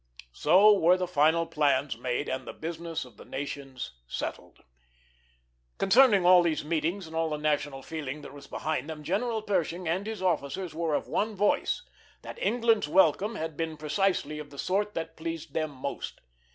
[0.33, 4.63] So were the final plans made and the business of the nations settled.
[5.77, 9.87] Concerning all these meetings and all the national feeling that was behind them, General Pershing
[9.87, 11.83] and his officers were of one voice
[12.23, 16.19] that England's welcome had been precisely of the sort that pleased them most.